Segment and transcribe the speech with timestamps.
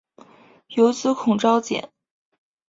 [0.69, 1.91] 有子孔昭俭。